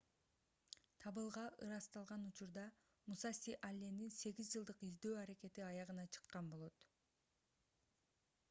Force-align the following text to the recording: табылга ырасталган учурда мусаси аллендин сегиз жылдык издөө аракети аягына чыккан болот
табылга 1.03 1.41
ырасталган 1.65 2.23
учурда 2.29 2.63
мусаси 3.11 3.55
аллендин 3.69 4.15
сегиз 4.15 4.49
жылдык 4.55 4.81
издөө 4.89 5.15
аракети 5.25 5.65
аягына 5.67 6.07
чыккан 6.17 6.49
болот 6.55 6.83